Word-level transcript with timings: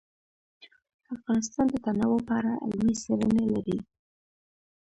افغانستان 1.15 1.65
د 1.69 1.75
تنوع 1.85 2.19
په 2.27 2.33
اړه 2.39 2.51
علمي 2.65 2.95
څېړنې 3.03 3.45
لري. 3.53 3.77